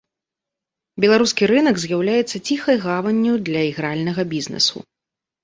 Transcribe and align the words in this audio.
Беларускі 1.03 1.49
рынак 1.51 1.75
з'яўляецца 1.83 2.41
ціхай 2.47 2.77
гаванню 2.87 3.37
для 3.51 3.61
ігральнага 3.69 4.21
бізнесу. 4.35 4.77